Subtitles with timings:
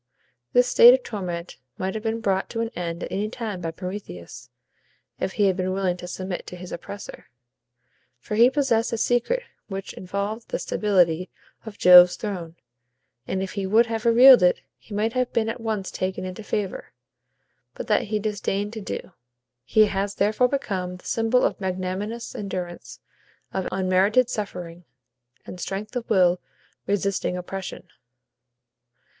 [0.53, 3.69] This state of torment might have been brought to an end at any time by
[3.69, 4.49] Prometheus,
[5.19, 7.29] if he had been willing to submit to his oppressor;
[8.17, 11.29] for he possessed a secret which involved the stability
[11.67, 12.55] of Jove's throne,
[13.27, 16.41] and if he would have revealed it, he might have been at once taken into
[16.41, 16.93] favor.
[17.75, 19.11] But that he disdained to do.
[19.65, 23.01] He has therefore become the symbol of magnanimous endurance
[23.53, 24.83] of unmerited suffering,
[25.45, 26.41] and strength of will
[26.87, 27.87] resisting oppression.